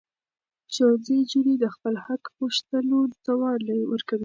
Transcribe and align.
ښوونځي 0.73 1.13
نجونې 1.19 1.55
د 1.59 1.65
خپل 1.75 1.93
حق 2.05 2.23
غوښتلو 2.37 2.99
توان 3.25 3.59
ورکوي. 3.91 4.19